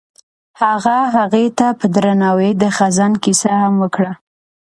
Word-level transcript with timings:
هغه 0.61 0.97
هغې 1.15 1.45
ته 1.57 1.67
په 1.79 1.85
درناوي 1.95 2.51
د 2.61 2.63
خزان 2.77 3.13
کیسه 3.23 3.49
هم 3.61 3.73
وکړه. 3.83 4.11